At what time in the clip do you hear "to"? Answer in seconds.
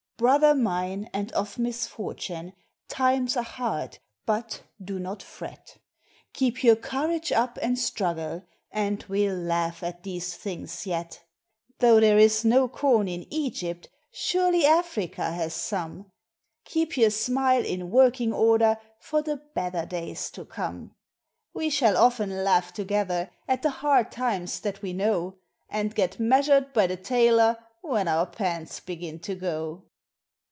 20.33-20.45, 29.21-29.33